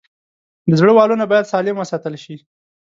د 0.69 0.71
زړه 0.79 0.91
والونه 0.97 1.25
باید 1.31 1.49
سالم 1.51 1.75
وساتل 1.77 2.13
شي. 2.23 2.35